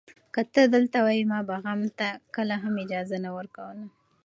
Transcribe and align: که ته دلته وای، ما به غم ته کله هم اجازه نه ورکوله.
که 0.33 0.41
ته 0.53 0.61
دلته 0.73 0.97
وای، 1.05 1.21
ما 1.31 1.39
به 1.47 1.55
غم 1.63 1.81
ته 1.99 2.07
کله 2.35 2.55
هم 2.63 2.73
اجازه 2.83 3.17
نه 3.25 3.29
ورکوله. 3.37 3.85